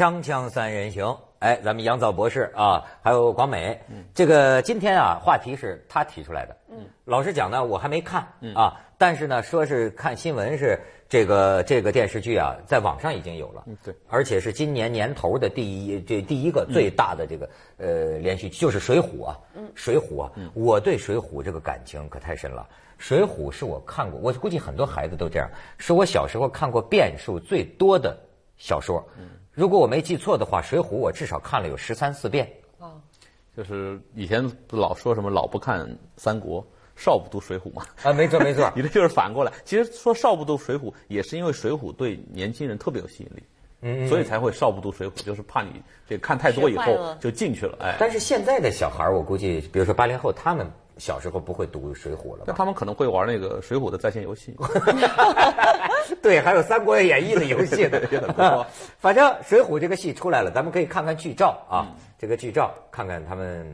[0.00, 3.78] 锵锵三人行，哎，咱们杨造博士啊，还有广美，
[4.14, 6.56] 这个今天啊，话题是他提出来的。
[6.70, 13.64] 嗯，老实讲呢，我还没看啊，但是呢，说是看新闻是这个这个电视剧啊，在网上已经有了。
[13.66, 19.38] 嗯，对，而且是今年年头的第一这第一个最大的这个呃连续剧，就是《水浒》啊。
[19.54, 22.66] 嗯，《水浒》啊，我对《水浒》这个感情可太深了。
[22.96, 28.18] 《水浒》是我看过，我估计很多孩子都这样，是我小时候看过遍数最多的
[28.56, 29.06] 小说。
[29.60, 29.62] 嗯。
[29.62, 32.50] 如果我没记错的话，《水浒》我至少看了有十三四遍。
[32.78, 32.92] 啊，
[33.56, 36.64] 就是以前老说什么“老不看三国，
[36.96, 37.84] 少不读水浒”嘛。
[38.02, 39.52] 啊，没错没错， 你这就是反过来。
[39.64, 43.42] 其实说少不读水浒，也是因为水浒对年轻人特别有吸引力，
[43.82, 47.76] 嗯，所以才会少不读水浒，就是怕你这看太多以后就进去了。
[47.80, 50.66] 哎，但是现在的小孩我估计，比如说八零后，他们。
[51.00, 54.54] 小时候不会读《水浒》了，那他们可能会玩那个《水浒》的在线游戏。
[56.22, 57.98] 对，还有《三国演义》的游戏呢。
[59.00, 61.88] 反正《水浒》这个戏出来了，咱们可以看看剧照啊。
[62.18, 63.66] 这个剧照，看看他们，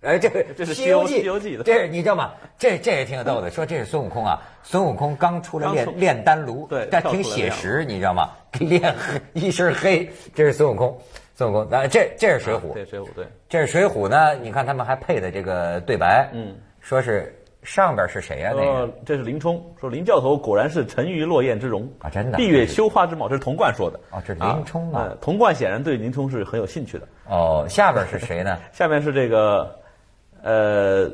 [0.00, 1.18] 哎，这个这是《西游记》。
[1.20, 2.32] 西游记的，这你知道吗？
[2.58, 3.48] 这这也挺有逗的。
[3.48, 8.30] 说这是孙悟空啊，孙悟空刚出来炼炼丹炉，对，但挺写实，你知道吗？
[8.58, 8.94] 练
[9.34, 11.00] 一身黑，这是孙悟空。
[11.34, 12.58] 孙悟空，那这这是《水浒》。
[12.72, 14.34] 对，《水浒》对，这是《水浒》呢。
[14.34, 16.56] 你看他们还配的这个对白，嗯。
[16.82, 18.52] 说是上边是谁呀？
[18.54, 22.10] 那个这是林冲说林教头果然是沉鱼落雁之容啊！
[22.10, 25.10] 真的，闭月羞花之貌，这是童贯说的哦，这是林冲啊。
[25.20, 27.64] 童贯显然对林冲是很有兴趣的哦。
[27.68, 28.58] 下边是谁呢？
[28.72, 29.74] 下面是这个
[30.42, 31.08] 呃，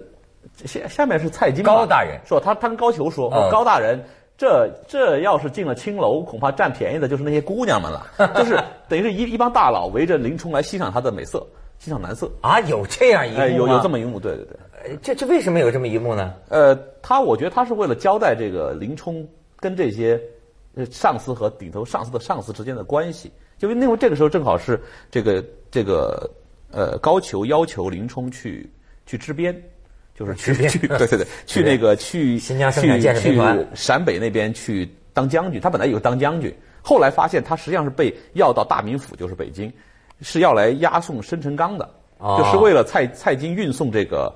[0.64, 4.02] 下下面是蔡京高大人说他他跟高俅说高大人
[4.39, 8.58] 这这要是进了青楼，恐怕占便宜的就是那些姑娘们了， 就是
[8.89, 11.46] 等于是一一帮大佬围着林冲来欣赏他的美色，
[11.78, 12.58] 欣赏男色啊！
[12.61, 14.56] 有这样一幕有有这么一幕，对对对。
[15.02, 16.34] 这这为什么有这么一幕呢？
[16.48, 19.26] 呃，他我觉得他是为了交代这个林冲
[19.56, 20.20] 跟这些
[20.74, 24.80] 呃上司和顶头上司的上司之间的关系，就因为这个时候正好是
[25.11, 26.30] 这个这个
[26.70, 28.70] 呃高俅要求林冲去
[29.06, 29.55] 去支边，
[30.14, 35.61] 就是去去对对对， 去那个去 新疆生产建设兵团陕北那边去当将军。
[35.61, 39.72] 他本来以为当将军，后来发现他实际上是被要到大名府，就是北京，
[40.20, 41.88] 是要来押送生辰纲的，
[42.20, 44.33] 就是为了蔡蔡京运送这个。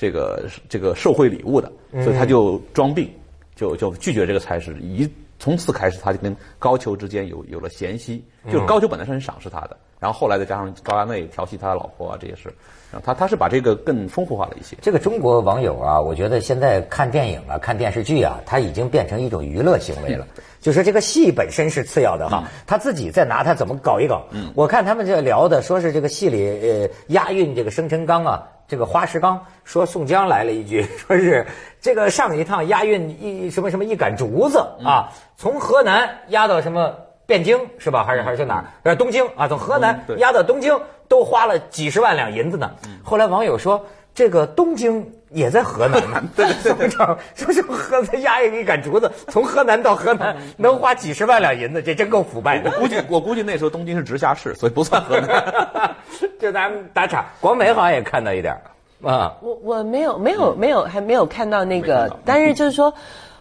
[0.00, 1.70] 这个这个受贿礼物的，
[2.02, 3.06] 所以他就装病，
[3.54, 4.74] 就就拒绝这个差事。
[4.80, 5.06] 一
[5.38, 8.24] 从此开始，他就跟高俅之间有有了嫌隙。
[8.50, 12.50] 就是高俅本来是很赏识他的，然后后来再加上高衙内调戏他的老婆啊这些事，
[13.04, 14.74] 他他是把这个更丰富化了一些。
[14.80, 20.26] 这个中国网友啊，我觉得现在看电影啊、看电视剧啊，他已经变成一种娱乐行为了。
[20.62, 24.24] 就是这个戏本身是次要的哈，他自己再拿他怎么搞一搞。
[24.54, 28.48] 我看他们这聊的，说是这个戏里呃押韵这个生辰纲啊。
[28.70, 31.44] 这个花石纲说宋江来了一句， 说是
[31.80, 36.94] 这个上一趟押运一什么什么一杆竹子啊，从河南押到什么
[37.26, 38.04] 汴京是吧？
[38.04, 38.64] 还是还是哪儿？
[38.84, 42.70] 呃，东京啊，从河南押到东京都花了几十万两银子呢。
[43.02, 52.70] 后来网友说，这个东京也在河南呢， 对对对，说是河南押一杆竹子，从河南到河南能花几十万两银子，这真够腐败的。
[52.70, 55.96] 我估计我估计那时候东京是直辖市，所以不算河南。
[56.40, 58.54] 就咱们打岔，广美好像也看到一点
[59.02, 59.36] 啊。
[59.40, 62.92] 我我没有没有没有还没有看到那个， 但是就是说，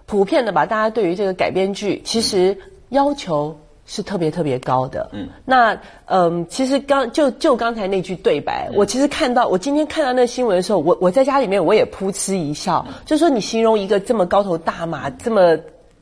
[0.06, 2.58] 普遍的吧，大家对于这个改编剧其实
[2.90, 5.10] 要求是特别特别高的。
[5.14, 15.58] 嗯，那嗯，其实刚就就刚才那句对白，我其实看到我今天看到那个新闻的时候，我我在家里面我也噗嗤一笑，就说你形容一个这么高头大马这么。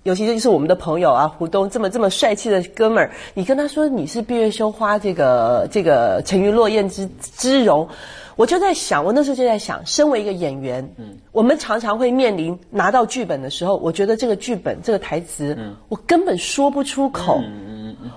[0.08, 7.86] 尤其是是我们的朋友啊，胡东这么这么帅气的哥们儿，你跟他说你是闭月羞花，这个这个沉鱼落雁之之容，
[8.38, 17.42] 我就在想，我那时候就在想，身为一个演员，嗯，我们常常会面临拿到剧本的时候，我觉得这个剧本这个台词，嗯，我根本说不出口。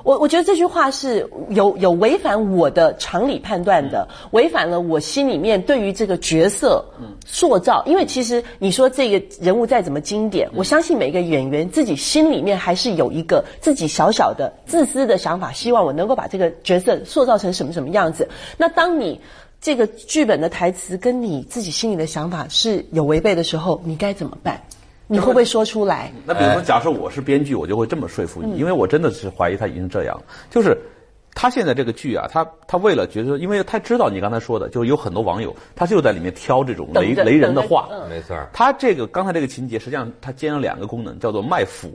[0.02, 6.84] 我我觉得这句话是有有违反我的常理判断的，违反了我心里面对于这个角色
[7.26, 7.82] 塑造。
[7.86, 18.28] 因为其实你说这个人物再怎么经典，我相信每个演员自己心里面还是有一个自己小小的自私的想法，希望我能够把这个角色塑造成什么什么样子。
[18.56, 19.20] 那当你
[19.60, 24.62] 这个剧本的台词跟你自己心里的想法是有违背的时候，你该怎么办？
[25.12, 26.12] 你会不会说出来？
[26.24, 30.16] 那比如说，假设我是编剧，我就会这么说服你，因为我真的是怀疑他已经这样。
[30.48, 30.78] 就是
[31.34, 37.88] 他现在这个剧啊，他他为了觉得，因为他知道你刚才说的，就是有很多网友，他就在里面挑这种雷雷人的话。
[38.08, 38.38] 没错。
[38.52, 41.90] 他这个刚才这个情节，实际上他兼了两个功能，叫做卖腐，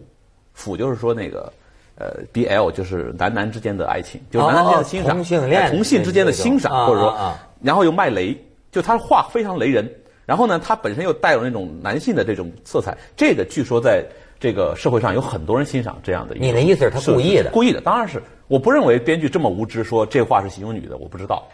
[0.53, 1.49] 腐就是说那个
[1.97, 8.37] 呃，B L 就是男男之间的爱情，就是男男之间的欣赏，同性恋，同性之间的欣赏，或者说，然后又卖雷，
[8.73, 9.89] 就他话非常雷人。
[10.25, 14.03] 然后呢，他本身又带有那种男性的这种色彩，这个据说在
[14.39, 16.35] 这个社会上有很多人欣赏这样的。
[16.35, 17.51] 你的意思是他故意的？
[17.51, 21.47] 故意的，当然是我不认为编剧这么无知，说这话是形容女的，我不知道，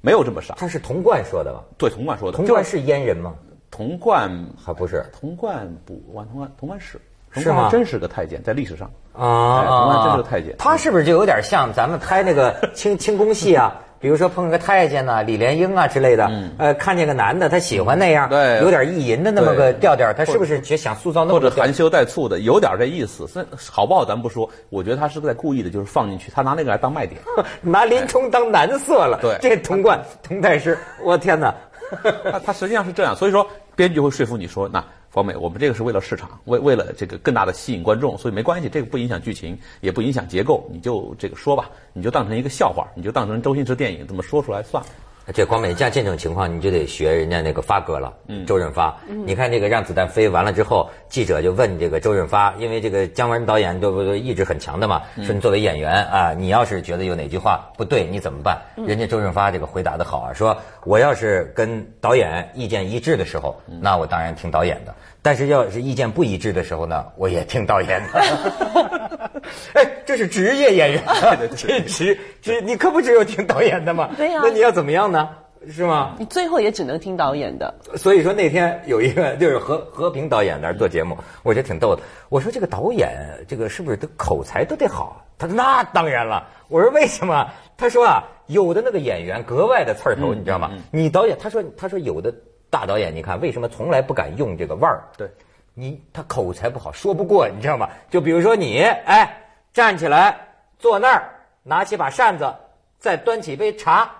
[0.00, 0.54] 没有这么傻。
[0.58, 1.62] 他是童贯说的吧？
[1.78, 2.36] 对，童贯说的。
[2.36, 3.34] 童贯是阉人吗？
[3.70, 5.04] 童贯还不是。
[5.12, 7.00] 童贯不，完童贯童贯是。
[7.32, 7.68] 是吗？
[7.70, 10.54] 真是个太监，在历史上啊，童贯真是个太监。
[10.58, 13.76] 他是不是就有点像咱们拍那个清清宫戏啊？
[13.98, 23.26] 比如说碰个太监呐，李莲英啊之类的，呃，看见个男的，他喜欢那样，对，有点意淫的那么个调调，他是不是就想塑造那或者含羞带醋的，有点这意思？
[23.26, 27.20] 是好不好咱不说，我觉得他是在故意的，就是放进去，他拿那个来当卖点，
[27.62, 29.18] 拿林冲当男色了。
[29.22, 31.54] 对，这童贯童太师，我天哪！
[32.30, 34.84] 他他实际上是这样，所以说编剧会说服你说那。
[35.08, 44.90] 方美，我们这个是为了市场，为为了这个更大的吸引观众，所以没关系，这个不影响剧情，也不影响结构，你就这个说吧，你就当成一个笑话，你就当成周星驰电影这么说出来算了。
[45.34, 48.12] 这光美像这种情况，你就得学人家那个发哥了，
[48.46, 48.96] 周润发。
[49.08, 58.56] 你看这个让子弹飞完了之后，记者就问这个周润发，因为这个姜文导演对不对意志很强的嘛，说你作为演员啊，你要是觉得有哪句话不对，你怎么办？
[58.76, 64.92] 人家周润发这个回答的好啊，说我要是跟导演意见一致的时候，那我当然听导演的；
[65.22, 68.86] 但是要是意见不一致的时候呢，我也听导演的。
[69.74, 71.02] 哎，这是职业演员，
[71.56, 74.10] 这职职你可不只有听导演的吗？
[74.16, 75.28] 对呀，那你要怎么样呢？
[75.68, 76.14] 是吗？
[76.16, 77.74] 你最后也只能听导演的。
[77.96, 82.02] 所以说那天有一个就是和和平导演那儿做节目，我觉得挺逗的。
[82.28, 83.10] 我说这个导演
[83.48, 85.24] 这个是不是都口才都得好？
[85.36, 86.46] 他说那当然了。
[86.68, 87.50] 我说为什么？
[87.76, 90.70] 他说啊，有的那个演员格外的刺儿头，你知道吗？
[90.92, 92.32] 你导演他说他说有的
[92.70, 95.02] 大导演，你看为什么从来不敢用这个腕儿？
[95.16, 95.28] 对，
[95.74, 97.88] 你他口才不好，说不过，你知道吗？
[98.08, 99.36] 就比如说你哎，
[99.76, 100.34] 站起来
[100.78, 101.28] 坐那儿，
[101.62, 102.50] 拿起把扇子，
[102.98, 104.10] 再端起杯茶。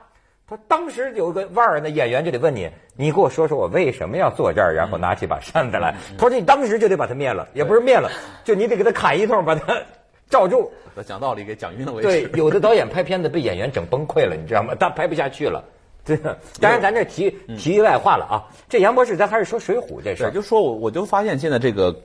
[0.46, 5.94] 他当时有个腕儿，那演员就得问你，你给我说说我为什么要坐这儿，然后拿起把扇子来。
[6.18, 8.10] 他说你当时就得把他灭了，也不是灭了，
[8.44, 9.82] 就你得给他砍一通，把他
[10.28, 10.70] 罩住。
[11.06, 12.28] 讲道理给讲晕了为止。
[12.28, 14.74] 对，有的导演拍片子被演员整崩溃了，你知道吗？
[14.78, 15.64] 他拍不下去了。
[16.04, 16.18] 对，
[16.60, 18.44] 当然咱这题题外话了啊。
[18.68, 20.30] 这杨博士，咱还是说《水浒》这事儿。
[20.30, 21.96] 就说我我就发现现在这个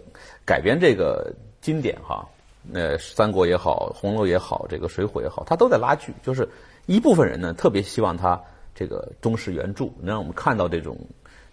[0.45, 2.25] 改编这个经典哈，
[2.73, 6.47] 呃，《三国》也好，《红楼》也好，这个《水浒》也好，它都在拉锯，就是。
[6.87, 8.41] 一部分人呢，特别希望他
[8.73, 10.97] 这个忠实原著，能让我们看到这种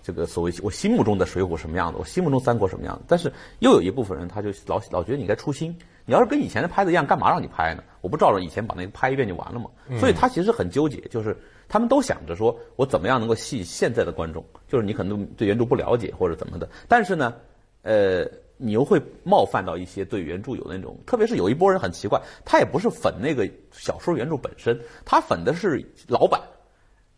[0.03, 3.05] 这个所谓我心目中的《水浒》什么样子，我心目中《三国》什么样子。
[3.07, 5.71] 但是又有一部分人，他就老老觉得你该出新。
[6.07, 7.85] 你要是跟以前的拍的一样，干嘛让你拍呢？
[8.01, 9.69] 我不照着以前把那个拍一遍就完了嘛？
[10.01, 11.37] 所以他其实很纠结，就是
[11.69, 16.67] 他们都想着说我怎么样能够吸引现在的观众，就是你可能对原著不了解或者怎么的。
[16.89, 17.35] 但是呢，
[17.83, 18.27] 呃。
[18.59, 26.41] 你又会冒犯到一些对原著有那种，特别是有一波人很奇怪，他也不是粉那个小说原著本身，他粉的是老板，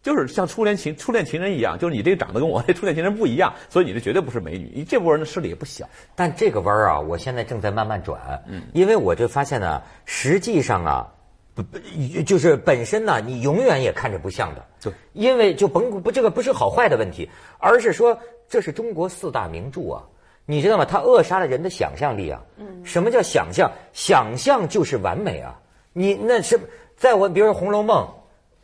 [0.03, 4.71] 就是像初恋情 初恋情人一样，就是你这个长得跟我这 初恋情人不一样， 所以你这绝对不是美女。
[4.75, 5.89] 你这波人的势力也不小。
[6.15, 11.13] 但这个弯儿啊，我现在正在慢慢转，嗯，因为我就发现呢，实际上啊，
[11.55, 11.79] 不不，
[12.27, 17.29] 就是本身呢，你永远也看着不像的，对，因为就甭不这个不是好坏的问题，
[17.59, 20.03] 而是说这是中国四大名著啊。
[20.51, 20.85] 你知道吗？
[20.85, 22.43] 他扼杀了人的想象力啊！
[22.57, 23.71] 嗯，什么叫想象？
[23.93, 25.57] 想象就是完美啊！
[25.93, 26.59] 你那是
[26.97, 28.05] 在我，比如说《红楼梦》，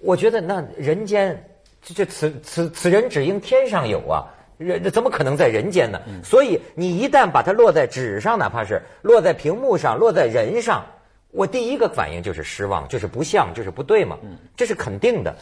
[0.02, 1.40] 我觉得那人间，
[1.80, 4.26] 这这此此此人只应天上有啊！
[4.58, 6.00] 人怎么可能在人间呢？
[6.24, 10.84] 所以你一旦把它落在纸上，哪怕是落在屏幕上，落在人上，
[11.30, 14.18] 我第一个反应就是失望，就是不像，就是不对嘛。
[14.24, 15.32] 嗯，这是肯定的。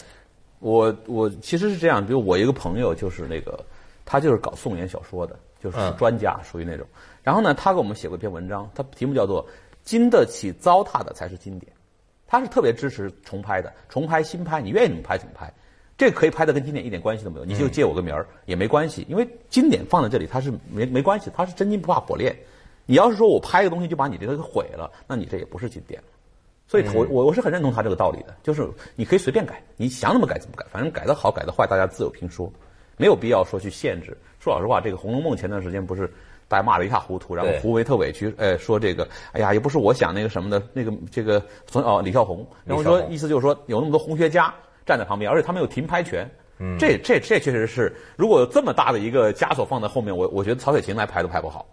[0.58, 3.58] 我我其实是这样，比如我一个朋友就是那个，
[4.04, 5.34] 他就是搞宋元小说的。
[5.64, 6.86] 就是专家，属于那种。
[7.22, 9.44] 然后呢，他给我们写过一篇文章，他题目叫做
[9.82, 11.72] “经得起糟蹋的才是经典”。
[12.28, 15.50] 他是特别支持重拍的，重拍新拍，你愿意怎么拍怎么拍。
[15.96, 22.36] 这可以拍的跟经典一点关系都没有，你就借我个名儿也没关系，因为经典放在这里它是没没关系，它是真金不怕火炼。
[22.84, 26.02] 你要是说我拍一个东西就把你这个给毁了，那你这也不是经典。
[26.66, 32.52] 所以，我我我是很认同他这个道理的，就是你可以随便改，你想怎么改怎么改，反正改的好改的坏，大家自有评说。
[32.96, 34.16] 没有必要说去限制。
[34.40, 36.12] 说老实话，这个《红楼梦》前段时间不是
[36.48, 51.66] 大家骂的一塌糊涂，然后胡维特委屈，呃，说这个，哎呀，也不是我想那个什么的，那个这个从哦李少红，然后说意思就是说有那么多红学家站在旁边，而且他们有停拍权，嗯，这这这确实是，如果有这么大的一个枷锁放在后面，我我觉得曹雪芹来拍都拍不好。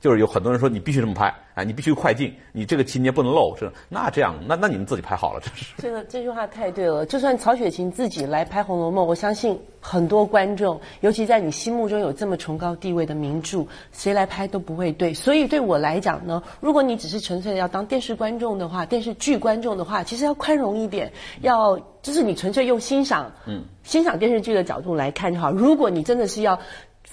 [0.00, 5.66] 就是有很多人说你必须这么拍，哎，你必须快进，你这个情节不能漏，是那这样，那那你们自己拍好了，这是。
[5.76, 15.12] 这个这句话太对了，就算曹雪芹自己来拍《红楼梦》，我相信很多观众，尤其在你心目中有这么崇高地位的名著，谁来拍都不会对。
[15.12, 25.52] 所以对我来讲呢，如果你只是纯粹的要当电视观众的话，电视剧观众的话，其实要宽容一点，要就是你纯粹用欣赏，嗯，欣赏电视剧的角度来看就好。
[25.52, 26.58] 如果你真的是要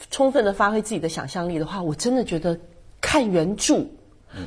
[0.10, 2.58] 充分的发挥自己的想象力的话，我真的觉得。
[3.02, 3.86] 看原著，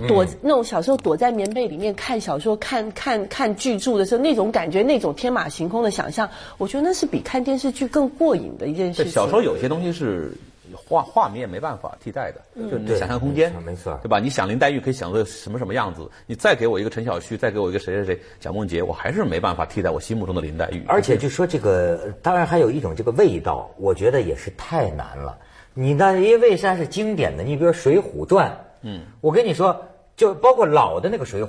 [0.08, 6.28] 躲那种小时候躲在棉被里面看小说、看看看巨著的时候，那种感觉，那种天马行空的想象，
[6.58, 9.12] 我觉得那是比看电视剧更过瘾的一件事情。
[9.12, 10.32] 小时候有些东西是。
[10.72, 14.20] 画画面没办法替代的，就你想象空间，没错，对吧？
[14.20, 20.84] 你想林黛玉可以想个什么什么样子，你再给我一个陈小旭，再给我一个谁谁谁蒋梦婕，我还是没办法替代我心目中的林黛玉。
[20.86, 25.36] 而且就说这个，当然还有一种这个味道，我觉得也是太难了。
[25.80, 27.42] 你那因为为啥是经典的？
[27.42, 28.50] 你比如《水浒传》，
[28.82, 29.74] 嗯，我跟你说，
[30.14, 31.46] 就包括老的那个《水浒》，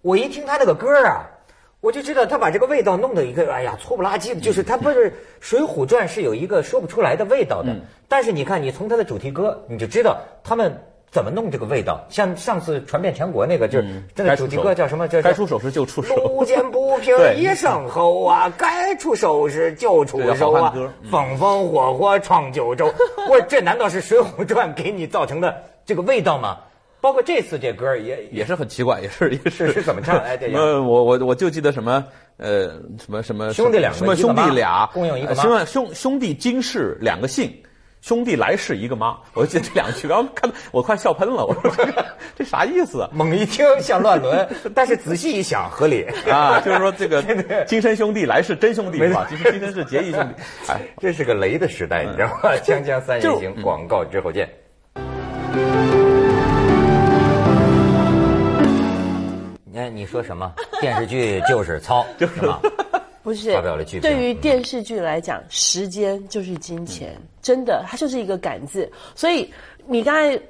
[0.00, 1.26] 我一听他那个歌啊。
[1.80, 7.74] 我就知道他把这个味道弄得一个，哎呀，粗不拉几的，就是他不是《水浒传》是有一个说不出来的味道的。
[8.06, 10.80] 但是你看，你从他的主题歌，你就知道他们
[11.14, 12.04] 怎么弄这个味道。
[12.10, 15.06] 像上次传遍全国那个，就是这个主题歌叫什么？
[15.06, 16.16] 叫该出手时就出手。
[16.16, 20.74] 路见不平一声吼啊，该出手时就出手啊，
[21.08, 22.92] 风风火火闯九州。
[23.30, 25.54] 我这难道是《水浒传》给你造成的
[25.86, 26.58] 这个味道吗？
[27.00, 30.16] 包括这次这歌也也是很奇怪，也是也是是怎么唱？
[30.24, 32.02] 哎，呃，我我我就记得什么
[32.38, 37.54] 呃什么什么兄弟两什么兄弟俩共用一个妈，兄兄弟今世两个姓，
[38.04, 39.16] 兄弟来世一个妈。
[39.32, 41.42] 我就记得这两句， 然后看我快笑喷了。
[41.48, 42.04] 我说这个
[42.36, 43.08] 这啥意思？
[43.10, 46.60] 猛一听像乱伦，但是仔细一想合理啊。
[46.60, 47.24] 就是说这个
[47.66, 50.34] 今生兄弟来世真兄弟嘛，今生今生是结义兄弟。
[50.70, 52.50] 哎，这是个雷的时代，你知道吗？
[52.62, 54.46] 锵锵三人行，广告之后见。
[59.74, 60.52] 哎，你说什么？
[60.78, 62.60] 电视剧就是操，就是吗？
[63.24, 63.52] 不是。
[63.52, 68.88] 发表了剧对于电视剧来讲，时间就是金钱，真的，它就是一个感字。
[69.16, 69.52] 所以
[69.88, 70.40] 你刚才。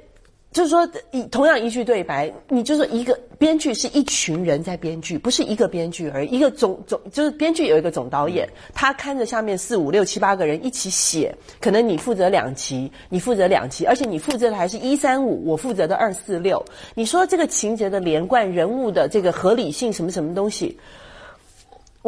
[0.51, 6.29] 就是说，一同样一句对白，你就说一个编剧是一群人在编剧，不是一个编剧而已。
[6.29, 16.63] 一个总总就是编剧有一个总导演，他看着下面四五六七八个人一起写，可能你负责两集，你负责两集，而且你负责的还是一三五，我负责的二四六。
[16.93, 20.79] 你说这个情节的连贯、人物的这个合理性，什么什么东西，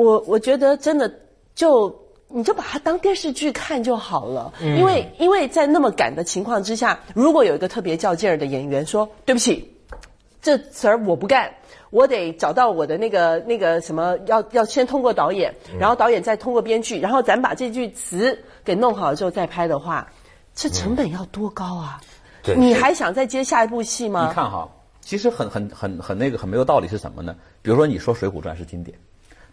[0.04, 1.12] 我我觉得真的
[1.54, 1.94] 就。
[2.30, 9.66] 你就把它当电视剧看就好了，因为因为在那么赶的情况之下，如果有一个特别较劲儿的演员说：“对不起，
[10.42, 11.50] 这词儿我不干，
[11.89, 20.06] 我得找到我的那个那个什么，要要先通过导演，然后导演再通过编剧，然后咱把这句词给弄好了之后再拍的话，
[20.54, 21.98] 这成本要多高啊？
[22.58, 24.27] 你还想再接下一部戏吗？
[24.27, 27.34] 你看哈，其实很很很很那个很没有道理是什么呢？
[27.62, 28.98] 比如说你说《水浒传》是经典，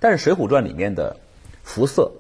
[0.04, 1.16] 但是《水浒传》里面的
[1.62, 2.12] 服色。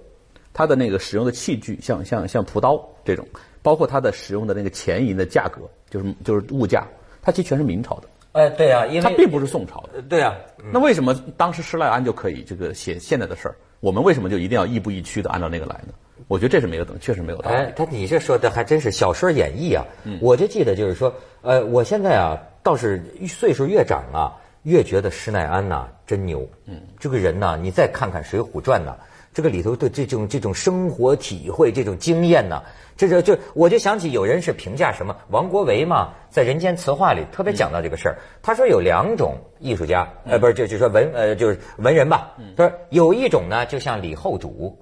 [0.54, 3.26] 它的那个使用的器具，像像像屠刀这种，
[3.60, 5.60] 包括它的使用的那个钱银的价格，
[5.90, 6.86] 就是就是物价，
[7.20, 8.08] 它其实全是明朝的。
[8.32, 10.00] 哎，对啊，因为它并不是宋朝的。
[10.02, 10.32] 对呀，
[10.72, 13.56] 那为什么当时施耐庵就可以这个写现在的事儿？
[13.80, 15.92] 我们为什么就一定要亦步亦趋的按照那个来呢？
[16.28, 17.56] 我觉得这是没有等，确实没有道理。
[17.56, 19.84] 哎，他你这说的还真是小说演绎啊！
[20.22, 21.12] 我就记得就是说，
[21.42, 24.32] 呃，我现在啊，倒是岁数越长啊，
[24.64, 26.46] 越觉得施耐庵呐真牛。
[26.66, 28.94] 嗯，这个人呐，你再看看《水浒传》呐。
[29.32, 32.62] 这个里头的这种这种生活体会，这种经验呢，
[32.96, 38.16] 这就就我就想起有人是评价什么王国维嘛，在《人间词话》里特别讲到这个事儿。
[38.40, 42.32] 他说有两种艺术家，呃，不是就就说文呃就是文人吧。
[42.56, 44.78] 他说有一种呢，就像李后主。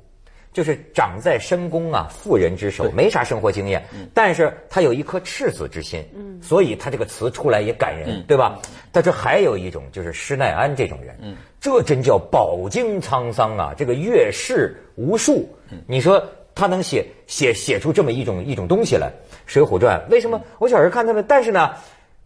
[0.53, 3.83] 就是长在深宫啊，妇人之手，没啥生活经验，
[4.13, 6.05] 但是他有一颗赤子之心，
[6.43, 8.61] 所以他这个词出来也感人，对吧？
[8.93, 11.17] 但是还有一种就是施耐庵这种人，
[11.59, 15.49] 这真叫饱经沧桑啊，这个阅世无数，
[15.87, 16.23] 你说
[16.55, 19.09] 他能写写写出这么一种一种东西来，
[19.47, 21.25] 《水浒传》为什么我小时候看他们？
[21.27, 21.71] 但是呢，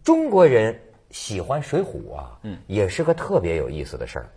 [0.03, 0.77] 中国人
[1.11, 4.27] 喜欢《水浒》啊，也是个特别有意思的事儿。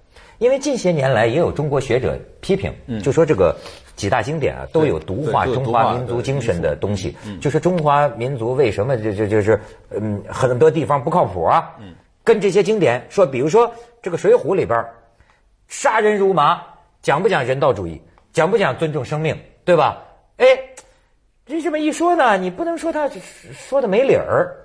[0.40, 3.54] 因为近些年来也有中国学者批评，就说这个
[3.94, 11.76] 几大经典啊都有毒化中华民族精神的东西，就说中华民族为什么就就就是嗯很多地方不靠谱啊？
[12.24, 13.70] 跟这些经典说，比如说
[14.00, 14.82] 这个《水浒》里边
[15.68, 16.62] 杀人如麻，
[17.02, 18.00] 讲不讲人道主义？
[18.32, 19.36] 讲不讲尊重生命？
[19.62, 20.02] 对吧？
[20.38, 20.46] 哎，
[21.44, 23.10] 这这么一说呢，你不能说他
[23.52, 24.56] 说的没理儿。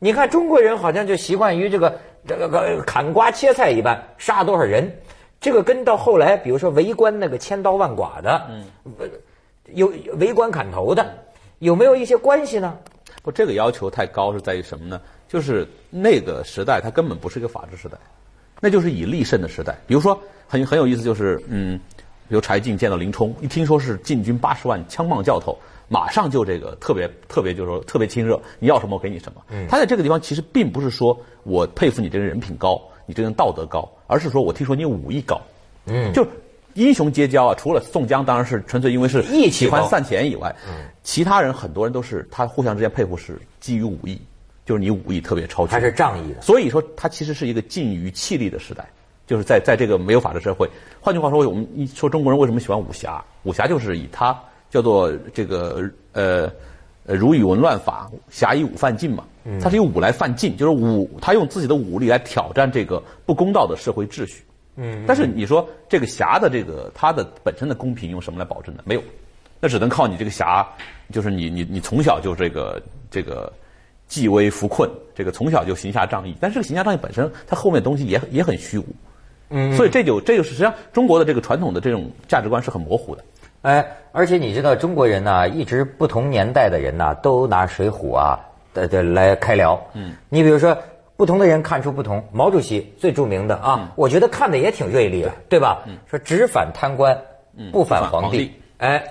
[0.00, 4.92] 你看中国人好像就习惯于这个这个砍瓜切菜一般，杀多少人？
[5.40, 8.64] 这个跟到后来，比如说围官那个千刀万剐的，嗯，
[9.72, 11.14] 有围官砍头的，
[11.60, 12.76] 有没有一些关系呢？
[13.22, 15.00] 不，这个要求太高是在于什么呢？
[15.26, 17.96] 就是那个时代它根本不是一个法治时代，
[18.60, 19.78] 那就是以立胜的时代。
[19.86, 21.80] 比如说很很有意思，就是嗯，
[22.28, 29.42] 比如柴进见到林冲，一听说是禁军八十万枪棒教头，马上就这个特别特别就是说特别亲热，你要什么我给你什么。
[29.70, 32.78] 他在这个地方其实并不是说我佩服你这个人品高。
[33.10, 35.40] 你这人道德高，而是说我听说你武艺高，
[35.86, 36.24] 嗯，就
[36.74, 44.20] 英雄结交啊，除了宋江当然是纯粹因为是喜欢散钱以外，嗯，其他人很多人都是他互相之间佩服是基于武艺。
[44.66, 45.72] 就是你武艺特别超群。
[45.72, 46.40] 他是仗义的。
[46.40, 48.88] 所以说，他其实是一个禁于气力的时代，
[49.26, 50.70] 就是在在这个没有法治社会。
[51.00, 53.24] 换句话说，我们一说中国人为什么喜欢武侠？
[53.42, 54.38] 武侠就是以他
[54.70, 56.48] 叫做这个呃
[57.06, 59.24] 呃儒以文乱法，侠以武犯禁嘛。
[59.60, 64.44] 他是用武来犯禁，就是武他用自己的武力来挑战这个不公道的社会秩序。
[64.76, 65.04] 嗯。
[65.06, 68.82] 但是你说这个侠的这个他的本身的公平用什么来保证呢？
[68.84, 69.02] 没有，
[69.60, 70.66] 那只能靠你这个侠，
[71.12, 73.52] 就是你你你从小就这个这个。
[74.10, 78.84] 济危扶困，这个从小就行侠仗义，但是这个行侠仗义本身，它后面的东西也也很虚无，
[79.50, 83.24] 嗯，所以这就这就是实际上中国的这个传统的这种价值观是很模糊的，
[83.62, 88.40] 哎，而且你知道中国人呢，一直不同年代的人呢，都拿《水浒》啊
[88.72, 90.76] 的的来开聊，嗯，你比如说
[91.16, 95.82] 不同的人看出不同，毛主席最著名的啊，我觉得看的也挺锐利的，对吧？
[96.08, 97.16] 说只反贪官，
[97.70, 99.02] 不反皇帝，哎，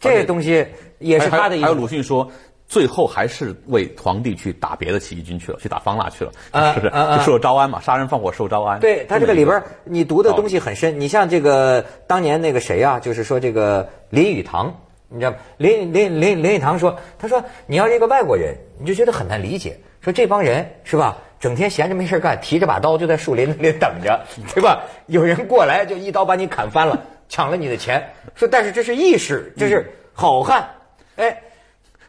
[0.00, 0.66] 这东西
[0.98, 1.62] 也是他的一。
[1.62, 2.30] 还有鲁迅说。
[2.68, 6.32] 最后还是为皇帝去打别的起义军去了，去打方腊去了，
[6.74, 6.92] 是不是？
[7.16, 8.78] 就受招安嘛，杀人放火受招安。
[8.78, 11.00] 对他这个里边，你读的东西很深。
[11.00, 15.38] 你像这个当年那个谁啊，就是说这个林语堂，你知道吗？
[15.56, 19.80] 林林林林语堂说，他说你要是一个外国人，你就觉得很难理解。
[20.02, 24.20] 说这帮人是吧，整天闲着没事干，提着把刀就在树林里等着，
[24.54, 24.82] 对吧？
[25.06, 28.12] 有人过来就一刀把你砍翻了，抢了你的钱。
[28.34, 30.68] 说但是这是义士，这是好汉，
[31.16, 31.34] 哎。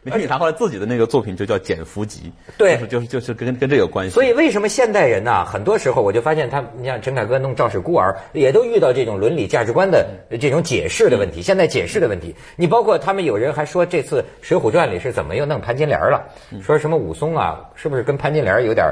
[0.02, 4.14] 林语堂后来自己的那个作品就叫《简福集》，对，就是就是就是跟跟这有关系。
[4.14, 5.44] 所以为什么现代人呢？
[5.44, 10.06] 很多时候我就发现他，你像陈凯歌弄《赵氏孤儿》，也都遇到这种伦理价值观的
[10.40, 11.42] 这种解释的问题。
[11.42, 16.26] 现在解释的问题，你包括他们有人还说这次《水浒传》里是怎么又弄潘金莲了？
[16.62, 18.90] 说什么武松啊，是不是跟潘金莲有点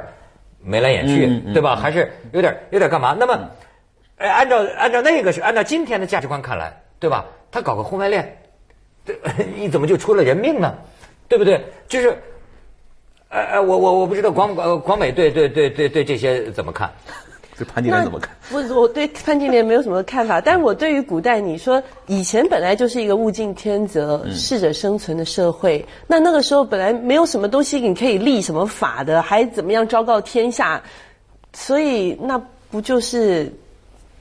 [0.63, 1.75] 眉来眼去，对吧？
[1.75, 3.17] 还是有点有点干嘛？
[3.19, 3.49] 那么，
[4.19, 7.25] 哎，按照按照那个是按照今天的价值观看来，对吧？
[7.51, 8.37] 他搞个婚外恋，
[9.07, 9.15] 这
[9.57, 10.75] 你怎么就出了人命呢？
[11.29, 11.63] 对不对？
[11.87, 12.11] 就是，
[13.29, 16.91] 哎哎，我我我不知道广广广美对对对对对这些怎么看？
[17.59, 18.31] 对潘金莲怎么看？
[18.53, 30.81] 我我对潘金莲没有什么看法，但是我对于古代，你说以前本来就是一个物竞天择、适者生存的社会，那那个时候本来没有什么东西你可以立什么法的，还怎么样昭告天下？
[31.53, 33.53] 所以那不就是？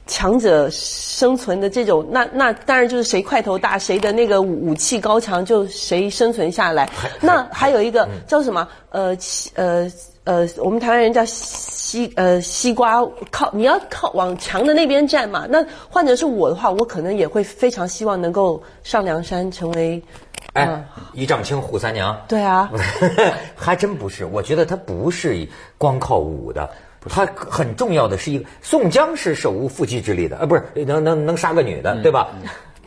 [0.07, 6.89] 强者生存的这种，那那当然就是谁块头大，谁的那个武器高强，就谁生存下来。
[7.21, 8.67] 那还有一个叫什么？
[8.89, 9.15] 呃
[9.55, 9.91] 呃
[10.23, 15.45] 呃，我们台湾人叫西呃西瓜靠，你要靠往强的那边站嘛。
[15.49, 20.01] 那换者是我的话，我可能也会非常希望能够上梁山，成为
[20.53, 22.19] 哎一丈青扈三娘。
[22.27, 22.69] 对啊，
[23.55, 26.69] 还真不是，我觉得他不是光靠武的。
[27.07, 32.29] 他很重要的是一个宋江是手无缚鸡之力的，呃，不是能能能杀个女的，对吧？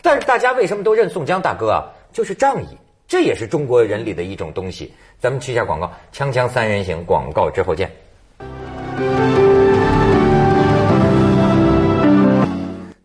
[0.02, 1.84] 但是大家为什么都认宋江大哥啊？
[2.12, 2.66] 就是仗义，
[3.06, 4.92] 这也是中国人里的一种东西。
[5.18, 7.90] 咱们去一下广告，锵锵三人行，广告之后见。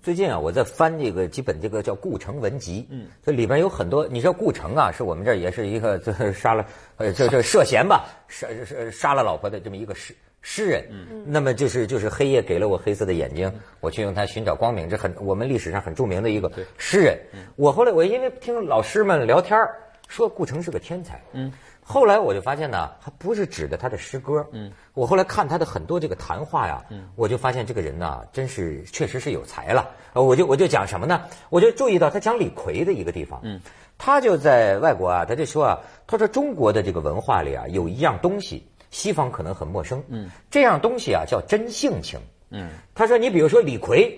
[0.02, 4.08] 最近啊，我在翻这个几本这个叫《顾城文集》，嗯，这里边有很多。
[4.08, 6.66] 你知道顾城啊，是我们这儿也是一个这杀了
[6.98, 10.16] 呃这这涉嫌吧，杀杀杀了老婆的这么一个诗
[10.48, 10.86] 诗人。
[10.92, 14.88] 嗯，那么就是就是黑夜给了我黑色的眼睛，我去用它寻找光明。
[14.88, 17.20] 这很我们历史上很著名的一个诗人。
[17.56, 19.60] 我后来我因为听老师们聊天
[20.08, 21.20] 说顾城是个天才。
[21.34, 21.52] 嗯。
[21.88, 24.44] 后来我就发现呢，他不是指的他的诗歌。
[24.52, 29.88] 嗯，我后来看他的很多这个谈话呀，嗯，我就发现这个人呢，真是确实是有才了。
[30.14, 31.22] 呃，我就我就讲什么呢？
[31.50, 33.40] 我就注意到他讲李逵的一个地方。
[33.44, 33.60] 嗯，
[34.00, 40.02] 他就在外国啊，他就说啊，他说中国的这个文化里啊，有一样东西，西方可能很陌生。
[40.08, 42.18] 嗯，这样东西啊叫真性情。
[42.50, 44.18] 嗯，他说你比如说李逵，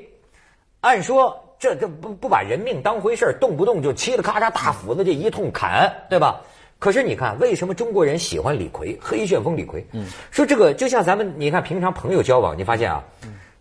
[0.81, 6.39] 按说这这不不把人命当回事动不动就嘁哩咔嚓大斧子这一通砍，对吧？
[6.77, 8.95] 可是你看，为什么中国人喜欢李逵？
[9.01, 9.83] 黑旋风李逵。
[9.93, 13.03] 嗯，说这个就像咱们，你看平常朋友交往，你发现啊，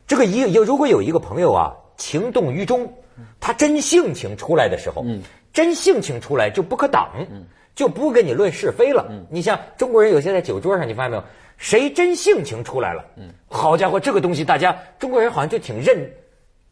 [0.07, 2.87] 这个一有如果有一个朋友啊，情动于衷，
[3.41, 5.03] 他真性情出来的时候，
[5.51, 7.09] 真性情出来就不可挡，
[7.77, 9.07] 就不跟你论是非了。
[9.09, 11.23] 嗯你像中国人有些在酒桌上，你发现没有，
[11.57, 13.05] 谁真性情出来了？
[13.17, 15.97] 嗯好家伙，这个东西大家中国人好像就挺认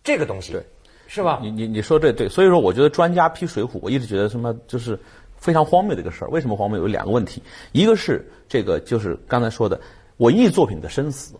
[0.02, 0.60] 这个东西，对
[1.06, 1.38] 是吧？
[1.40, 4.98] 你你你说这对，所以说我觉得专家批水浒，我一直觉得什么就是。
[5.36, 6.80] 非常荒谬的一个事儿，为什么荒谬？
[6.80, 9.78] 有两个问题，一个是这个就是刚才说的
[10.16, 11.34] 文艺作品的生死，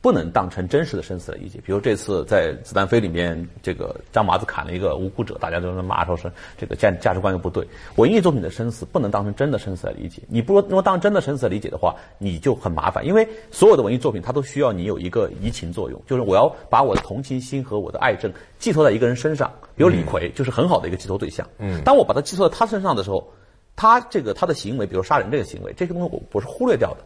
[0.00, 1.58] 不能当成真实的生死来理解。
[1.66, 7.66] 比如这次在《子弹飞》里面，这个张麻子砍了一个无辜者，大家都在骂说是这个价价值观又不对。
[7.96, 10.22] 文艺作品的生死不能当成真的生死来理解。
[10.28, 19.52] 你不如果当真的生死来理解的话，你就很麻烦，因为所有的文艺作品它都需要你有一个移情作用，就是我要把我的同情心和我的爱憎寄托在一个人身上。
[19.74, 21.46] 比如李逵就是很好的一个寄托对象。
[21.58, 23.28] 嗯，当我把它寄托在他身上的时候，
[23.74, 26.98] 他这个他的行为，比如杀人这个行为，这些东西我我是忽略掉的。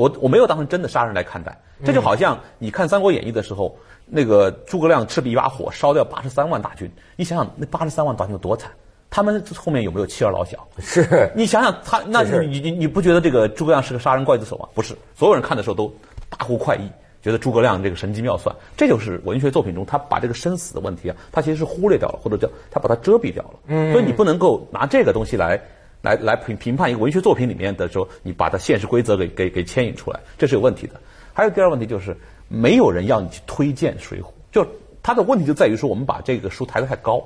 [0.00, 1.56] 我我没有当成真的杀人来看待。
[1.84, 8.70] 这就好像你看《三国演义》的时候，那个诸葛亮赤壁一把火烧掉八十三万大军，你想想那八十三万大军有多惨？
[9.08, 10.66] 他们后面有没有妻儿老小？
[10.78, 14.68] 是你想想他，那你你你不觉得这个诸葛亮是个杀人刽子手吗？
[14.74, 15.92] 不是，所有人看的时候都
[16.28, 16.88] 大呼快意，
[17.22, 18.54] 觉得诸葛亮这个神机妙算。
[18.76, 23.54] 这就是文学作品中他把这个生死的问题啊，他其实是忽略掉了，或者叫他把它遮蔽掉了。
[23.66, 25.60] 嗯，所以你不能够拿这个东西来
[26.02, 30.94] 来来评评判一个文学作品里面的时候，你把它现实规则给给给牵引出来，这是有问题的。
[31.32, 32.16] 还有第二个问题就是，
[32.48, 34.66] 没有人要你去推荐《水浒》，就
[35.02, 37.22] 它的问题就在于说，我们把这个书抬得太高。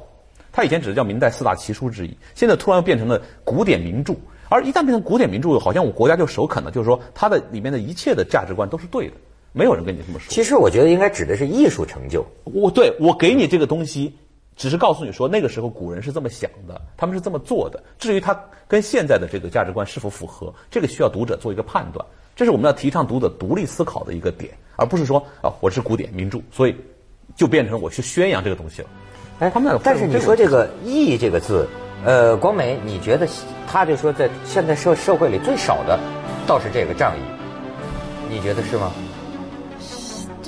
[0.52, 4.14] 它以前只是叫明代四大奇书之一，现在突然变成了古典名著。
[4.48, 9.14] 而一旦变成古典名著，好像我国家就首肯了，就是说它的里面的一切的价值观都是对的，
[9.52, 10.30] 没有人跟你这么说。
[10.30, 12.24] 其实我觉得应该指的是艺术成就。
[12.44, 14.14] 我对我给你这个东西，
[14.56, 17.82] 只是告诉你说那个时候古人是这么想的，他们是这么做的。
[17.98, 18.38] 至于他
[18.68, 22.04] 跟现在的这个价值观是否符合，这个需要读者做一个判断。
[22.36, 26.76] 这是我们要提倡读者独立思考的一个点，而不是说啊我是古典名著，所以
[27.36, 28.88] 就变成我去宣扬这个东西了。
[29.40, 31.68] 哎，他们但是你说这个“义”这个字，
[32.04, 33.28] 呃，广美，你觉得
[33.66, 35.98] 他就说在现在社社会里最少的，
[36.46, 37.22] 倒是这个仗义，
[38.30, 38.92] 你觉得是吗？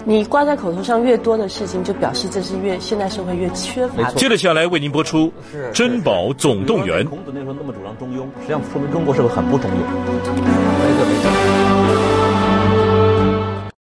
[0.08, 4.08] 你挂在口头上越多的事情，就表示这是越现代社会越缺乏。
[4.12, 5.32] 接着下来为您播出
[5.72, 7.04] 《珍宝总动员》。
[7.08, 9.74] 孔子那时候那么主张中庸，实际上说明中国社会很不中庸。
[9.74, 9.80] 没
[10.22, 11.85] 错没错。